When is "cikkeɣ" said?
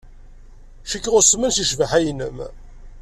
0.89-1.13